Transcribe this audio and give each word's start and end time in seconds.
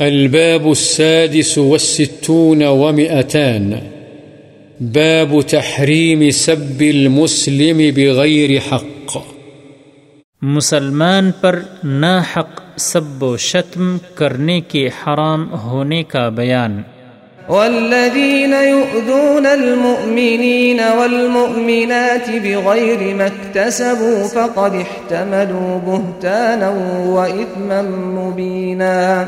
الباب 0.00 0.70
السادس 0.70 1.58
والستون 1.58 2.62
ومئتان. 2.62 3.72
باب 4.80 5.40
تحريم 5.40 6.30
سب 6.30 6.82
المسلم 6.82 7.78
بغير 7.94 8.58
حق. 8.70 9.18
مسلمان 10.42 11.30
پر 11.40 11.60
ناحق 11.84 12.60
سب 12.76 13.22
و 13.22 13.36
شتم 13.36 13.96
کرنے 14.14 14.60
کے 14.60 14.86
حرام 14.86 15.54
ہونے 15.54 16.02
کا 16.02 16.28
بیان. 16.28 16.82
والذين 17.48 18.52
يؤذون 18.52 19.46
المؤمنين 19.46 20.80
والمؤمنات 20.98 22.30
بغير 22.42 23.14
ما 23.14 23.26
اكتسبوا 23.26 24.26
فقد 24.26 24.74
احتملوا 24.74 25.78
بهتانا 25.78 26.68
وإثما 27.06 27.82
مبينا 27.92 29.24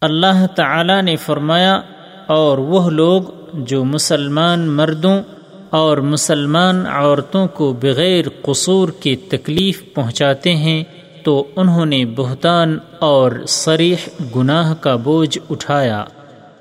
اللہ 0.00 0.46
تعالی 0.56 1.00
نے 1.00 1.16
فرمایا، 1.16 1.80
اور 2.26 2.58
وہ 2.58 2.90
لوگ 2.90 3.22
جو 3.54 3.84
مسلمان 3.84 4.60
مردوں 4.68 5.22
اور 5.70 5.98
مسلمان 5.98 6.86
عورتوں 6.86 7.46
کو 7.46 7.72
بغیر 7.72 8.24
قصور 8.42 8.88
کے 8.88 9.16
تکلیف 9.16 9.82
پہنچاتے 9.94 10.54
ہیں، 10.56 10.84
تو 11.24 11.44
انہوں 11.56 11.86
نے 11.86 12.04
بہتان 12.04 12.78
اور 12.98 13.32
صریح 13.48 13.96
گناہ 14.36 14.74
کا 14.74 14.96
بوجھ 14.96 15.38
اٹھایا۔ 15.50 16.04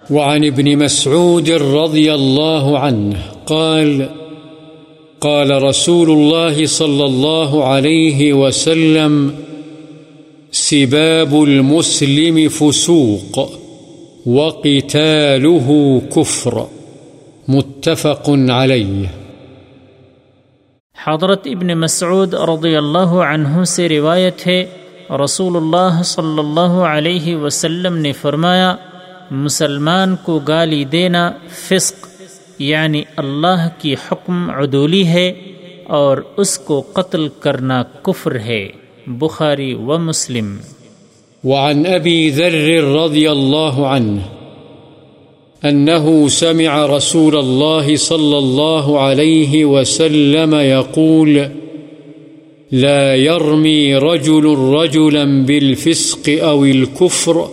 وعن 0.10 0.44
ابن 0.44 0.68
مسعود 0.80 1.50
رضي 1.50 2.10
الله 2.10 2.76
عنه 2.80 3.20
قال 3.46 4.02
قال 5.20 5.52
رسول 5.64 6.10
الله 6.10 6.66
صلى 6.66 7.06
الله 7.06 7.62
عليه 7.66 8.34
وسلم 8.36 9.30
سباب 10.70 11.36
المسلم 11.36 12.50
فسوق 12.50 13.38
وقتاله 14.28 15.74
كفر. 16.16 16.54
متفق 17.48 18.30
عليه. 18.30 19.04
حضرت 21.06 21.42
ابن 21.46 21.68
مسعود 21.68 22.34
رضی 22.34 22.76
اللہ 22.76 22.98
عنہ 22.98 23.64
سے 23.64 23.90
روایت 23.90 24.48
ہے 24.48 24.66
رسول 25.24 25.58
اللہ 25.58 26.02
صلی 26.04 26.40
اللہ 26.40 26.84
علیہ 26.90 27.36
وسلم 27.36 27.98
نے 27.98 28.12
فرمایا، 28.12 28.76
مسلمان 29.32 30.16
کو 30.24 30.40
گالی 30.40 30.84
دینا 30.84 31.32
فسق 31.50 32.08
یعنی 32.60 33.04
اللہ 33.16 33.68
کی 33.78 33.94
حکم 33.94 34.50
عدولی 34.50 35.08
ہے 35.08 35.34
اور 35.84 36.18
اس 36.38 36.60
کو 36.60 36.82
قتل 36.82 37.28
کرنا 37.40 37.84
کفر 38.02 38.36
ہے۔ 38.36 38.68
بخاری 39.08 39.74
و 39.74 39.98
مسلم۔ 39.98 40.60
وعن 41.44 41.86
أبي 41.86 42.30
ذر 42.30 42.84
رضي 42.84 43.32
الله 43.32 43.88
عنه 43.88 44.22
أنه 45.66 46.28
سمع 46.28 46.86
رسول 46.86 47.36
الله 47.36 47.96
صلى 47.96 48.38
الله 48.38 49.00
عليه 49.00 49.66
وسلم 49.66 50.56
يقول 50.56 51.50
لا 52.72 53.16
يرمي 53.16 53.96
رجل 53.96 54.46
رجلا 54.58 55.46
بالفسق 55.46 56.44
أو 56.44 56.66
الكفر 56.66 57.50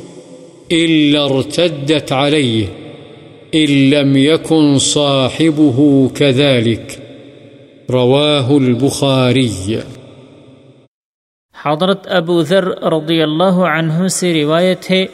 إلا 0.73 1.25
ارتدت 1.25 2.13
عليه 2.13 2.67
إن 3.55 3.91
لم 3.91 4.17
يكن 4.17 4.79
صاحبه 4.79 6.11
كذلك 6.15 6.99
رواه 7.91 8.57
البخاري 8.57 9.83
حضرت 11.67 12.09
ابو 12.11 12.43
ذر 12.43 12.65
رضی 12.83 13.23
اللہ 13.23 13.45
عنہ 13.45 14.09
سے 14.09 14.43
روایت 14.43 14.91
ہے 14.91 15.07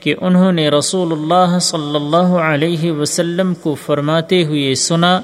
کہ 0.00 0.14
انہوں 0.20 0.52
نے 0.52 0.68
رسول 0.68 1.12
اللہ 1.12 1.58
صلی 1.58 1.96
اللہ 1.96 2.16
علیہ 2.16 2.92
وسلم 2.92 3.54
کو 3.54 3.74
فرماتے 3.74 4.44
ہوئے 4.44 4.74
سنا، 4.74 5.20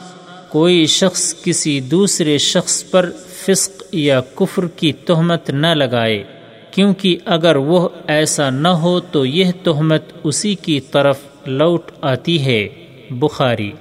کوئی 0.49 0.87
شخص 0.87 1.35
کسی 1.43 1.81
دوسرے 1.81 2.39
شخص 2.39 2.91
پر 2.91 3.11
فسق 3.47 3.83
یا 3.93 4.21
کفر 4.35 4.67
کی 4.67 4.93
تہمت 4.93 5.51
نہ 5.51 5.67
لگائے، 5.67 6.25
کیونکہ 6.71 7.17
اگر 7.25 7.57
وہ 7.57 7.89
ایسا 8.07 8.51
نہ 8.51 8.69
ہو 8.69 9.01
تو 9.01 9.27
یہ 9.27 9.45
تہمت 9.65 10.03
اسی 10.25 10.55
کی 10.55 10.81
طرف 10.81 11.19
لوٹ 11.47 11.83
آتی 12.01 12.47
ہے۔ 12.47 12.69
بخاری۔ 13.11 13.73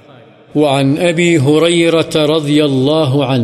وعن 0.54 0.94
أبي 0.98 1.36
هريرة 1.36 2.36
رضي 2.36 2.60
الله 2.60 3.38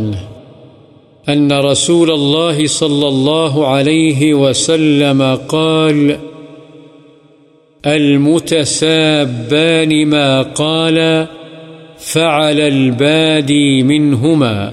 أن 1.28 1.52
رسول 1.52 2.10
الله 2.10 2.66
صلى 2.66 3.08
الله 3.08 3.66
عليه 3.66 4.34
وسلم 4.34 5.38
قال، 5.46 6.16
المتسابان 7.86 10.08
ما 10.08 10.42
قال، 10.42 11.26
فعل 11.98 12.60
البادي 12.60 13.82
منهما 13.82 14.72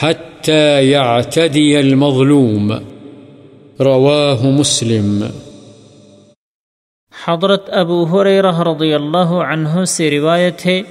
حتى 0.00 0.90
يعتدي 0.90 1.76
المظلوم. 1.76 2.72
رواه 3.80 4.42
مسلم. 4.42 5.24
حضرت 7.26 7.70
ابو 7.72 8.04
حریرہ 8.04 8.60
رضی 8.60 8.94
اللہ 8.94 9.18
عنہ 9.18 9.84
سے 9.84 10.10
روایت 10.10 10.66
ہے، 10.66 10.82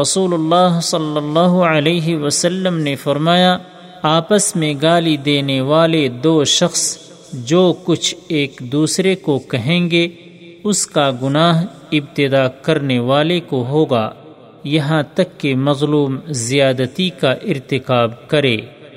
رسول 0.00 0.34
اللہ 0.34 0.78
صلی 0.82 1.16
اللہ 1.16 1.50
علیہ 1.64 2.16
وسلم 2.16 2.78
نے 2.78 2.94
فرمایا 2.94 3.58
آپس 4.02 4.56
میں 4.56 4.74
گالی 4.82 5.16
دینے 5.16 5.60
والے 5.60 6.08
دو 6.08 6.44
شخص 6.44 6.98
جو 7.32 7.74
کچھ 7.84 8.14
ایک 8.28 8.60
دوسرے 8.60 9.14
کو 9.14 9.38
کہیں 9.38 9.90
گے، 9.90 10.08
اس 10.64 10.86
کا 10.86 11.10
گناہ 11.22 11.64
ابتدا 11.92 12.48
کرنے 12.48 12.98
والے 12.98 13.40
کو 13.40 13.64
ہوگا۔ 13.64 14.10
یہاں 14.64 15.02
تک 15.14 15.40
کہ 15.40 15.54
مظلوم 15.54 16.16
زیادتی 16.28 17.10
کا 17.10 17.32
ارتکاب 17.32 18.28
کرے۔ 18.28 18.56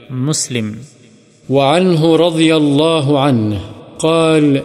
مسلم۔ 0.09 0.71
وعنه 1.49 2.27
رضي 2.27 2.51
الله 2.51 3.15
عنه 3.17 3.57
قال 3.97 4.57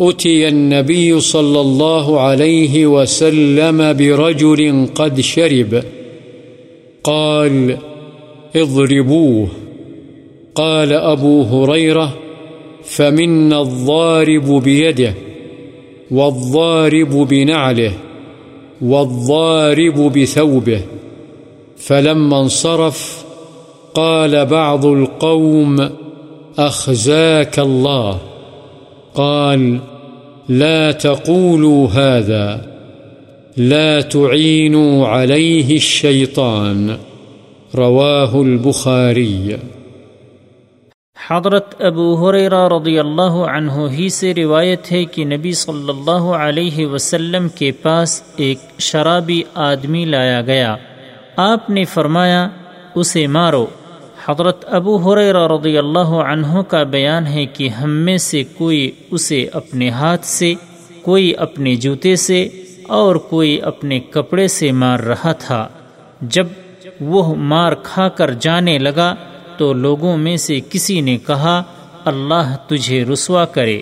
أتي 0.00 0.44
النبي 0.44 1.20
صلى 1.20 1.58
الله 1.58 2.18
عليه 2.18 2.86
وسلم 2.86 3.82
برجل 3.98 4.86
قد 4.94 5.20
شرب 5.20 5.76
قال 7.02 7.72
اضربوه. 8.56 9.48
قال 10.54 10.92
أبو 10.92 11.42
هريرة 11.42 12.14
فمنا 12.82 13.62
الضارب 13.62 14.62
بيده، 14.62 15.14
والضارب 16.10 17.28
بنعله، 17.28 17.92
والضارب 18.80 20.12
بثوبه. 20.18 20.80
فلما 21.76 22.40
انصرف 22.40 23.24
قال 23.94 24.46
بعض 24.46 24.86
القوم 24.86 25.90
أخزاك 26.58 27.58
الله. 27.58 28.18
قال 29.14 29.80
لا 30.48 30.92
تقولوا 30.92 31.88
هذا، 31.88 32.66
لا 33.56 34.00
تعينوا 34.00 35.06
عليه 35.06 35.76
الشيطان. 35.76 36.96
رواه 37.76 38.34
البخاري 38.34 39.54
حضرت 41.30 41.82
ابو 41.82 42.14
حریرہ 42.14 42.68
رضی 42.68 42.98
اللہ 42.98 43.34
عنہ 43.56 43.72
ہی 43.72 44.08
سے 44.08 44.34
روایت 44.34 44.92
ہے 44.92 45.04
کہ 45.04 45.24
نبی 45.24 45.52
صلی 45.52 45.88
اللہ 45.88 46.24
علیہ 46.36 46.86
وسلم 46.86 47.48
کے 47.48 47.72
پاس 47.72 48.22
ایک 48.36 48.58
شرابی 48.78 49.42
آدمی 49.54 50.04
لایا 50.04 50.40
گیا۔ 50.40 50.76
آپ 51.36 51.70
نے 51.70 51.84
فرمایا، 51.84 52.48
اسے 52.94 53.26
مارو۔ 53.26 53.66
حضرت 54.28 54.64
ابو 54.66 54.96
حریرہ 54.96 55.46
رضی 55.46 55.78
اللہ 55.78 56.14
عنہ 56.32 56.60
کا 56.68 56.82
بیان 56.82 57.26
ہے 57.26 57.46
کہ 57.46 57.68
ہم 57.68 57.90
میں 57.90 58.18
سے 58.18 58.44
کوئی 58.44 58.90
اسے 59.10 59.48
اپنے 59.52 59.90
ہاتھ 59.90 60.24
سے، 60.24 60.54
کوئی 61.02 61.34
اپنے 61.36 61.76
جوتے 61.76 62.16
سے 62.16 62.48
اور 62.88 63.16
کوئی 63.16 63.60
اپنے 63.62 64.00
کپڑے 64.00 64.48
سے 64.48 64.72
مار 64.72 65.00
رہا 65.00 65.32
تھا۔ 65.32 65.68
جب 66.20 66.46
وہ 67.00 67.34
مار 67.34 67.72
کھا 67.82 68.08
کر 68.08 68.32
جانے 68.32 68.78
لگا 68.78 69.14
تو 69.56 69.72
لوگوں 69.72 70.16
میں 70.16 70.36
سے 70.36 70.60
کسی 70.70 71.00
نے 71.00 71.18
کہا، 71.26 71.62
اللہ 72.04 72.56
تجھے 72.66 73.04
رسوا 73.04 73.44
کرے۔ 73.44 73.80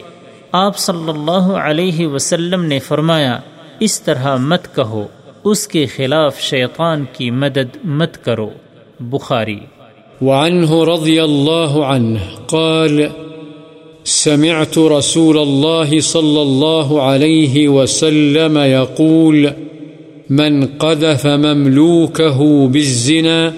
آپ 0.52 0.78
صلی 0.78 1.08
اللہ 1.08 1.56
علیہ 1.56 2.06
وسلم 2.06 2.64
نے 2.64 2.78
فرمایا، 2.78 3.38
اس 3.80 4.02
طرح 4.02 4.36
مت 4.36 4.74
کہو، 4.74 5.06
اس 5.44 5.68
کے 5.68 5.86
خلاف 5.86 6.40
شیطان 6.40 7.04
کی 7.12 7.30
مدد 7.30 7.76
مت 7.84 8.24
کرو۔ 8.24 8.50
بخاری۔ 9.00 9.58
وعنه 10.20 10.94
رضي 10.94 11.18
الله 11.18 11.82
عنه 11.82 12.44
قال، 12.46 13.06
سمعت 14.04 14.78
رسول 14.78 15.38
الله 15.38 16.00
صلى 16.00 16.40
الله 16.40 17.00
عليه 17.00 17.82
وسلم 17.82 18.58
يقول 18.58 19.46
من 20.30 20.66
قذف 20.66 21.26
مملوكه 21.26 22.66
بالزنا 22.66 23.52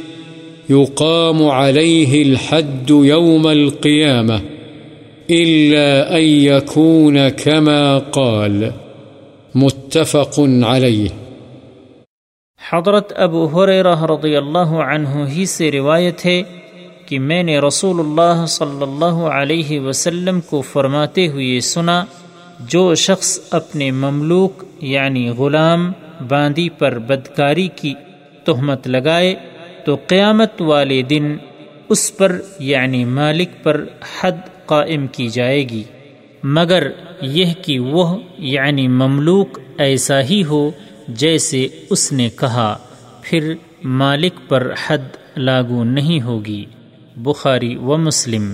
يقام 0.71 1.47
عليه 1.47 2.23
الحد 2.23 2.91
يوم 2.91 3.49
القيامة 3.49 4.41
إلا 5.31 6.17
أن 6.17 6.23
يكون 6.23 7.29
كما 7.29 7.99
قال. 7.99 8.65
متفق 9.55 10.41
عليه. 10.63 11.09
حضرت 12.73 13.13
ابو 13.17 13.47
حریرہ 13.47 14.03
رضی 14.03 14.37
اللہ 14.37 14.59
عنہ 14.59 15.09
ہی 15.09 15.47
سے 15.47 15.71
روایت 15.71 16.27
ہے 16.27 16.43
کہ 17.07 17.19
میں 17.19 17.43
نے 17.43 17.59
رسول 17.59 18.01
اللہ 18.01 18.47
صلی 18.47 18.83
اللہ 18.83 19.27
علیہ 19.29 19.81
وسلم 19.81 20.41
کو 20.41 20.61
فرماتے 20.61 21.29
ہوئے 21.29 21.61
سنا، 21.61 22.05
جو 22.61 22.95
شخص 22.95 23.41
اپنے 23.51 23.91
مملوک 23.91 24.65
یعنی 24.81 25.29
غلام 25.29 25.93
باندی 26.29 26.69
پر 26.69 26.99
بدکاری 26.99 27.69
کی 27.77 27.95
تہمت 28.45 28.89
لگائے 28.89 29.35
تو 29.85 29.97
قیامت 30.07 30.63
والے 30.63 31.03
دن 31.03 31.37
اس 31.89 32.17
پر 32.17 32.41
یعنی 32.59 33.05
مالک 33.05 33.49
پر 33.63 33.85
حد 34.21 34.67
قائم 34.67 35.07
کی 35.07 35.29
جائے 35.29 35.69
گی۔ 35.69 35.83
مگر 36.43 36.91
یہ 37.21 37.47
کہ 37.63 37.79
وہ 37.79 38.19
یعنی 38.39 38.89
مملوک 38.89 39.59
ایسا 39.79 40.21
ہی 40.21 40.45
ہو 40.45 40.71
جیسے 41.09 41.69
اس 41.91 42.13
نے 42.13 42.29
کہا، 42.37 42.79
پھر 43.23 43.55
مالک 43.85 44.49
پر 44.49 44.73
حد 44.87 45.17
لاگو 45.37 45.85
نہیں 45.85 46.23
ہوگی۔ 46.23 46.65
بخاری 47.17 47.77
و 47.77 47.97
مسلم۔ 47.97 48.53